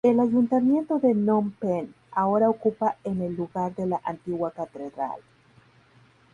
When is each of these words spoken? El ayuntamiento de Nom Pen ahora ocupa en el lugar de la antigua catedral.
El 0.03 0.19
ayuntamiento 0.19 0.97
de 0.97 1.13
Nom 1.13 1.51
Pen 1.51 1.93
ahora 2.11 2.49
ocupa 2.49 2.95
en 3.03 3.21
el 3.21 3.35
lugar 3.35 3.75
de 3.75 3.85
la 3.85 4.01
antigua 4.03 4.49
catedral. 4.49 5.21